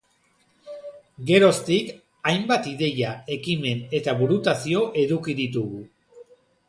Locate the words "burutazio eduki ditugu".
4.23-5.85